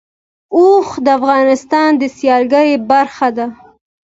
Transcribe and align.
اوښ 0.55 0.89
د 1.05 1.07
افغانستان 1.19 1.89
د 1.99 2.01
سیلګرۍ 2.17 2.71
برخه 2.89 3.29
ده. 3.37 3.45